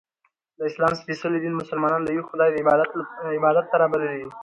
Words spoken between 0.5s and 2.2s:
د اسلام څپېڅلي دین ملسلمانان د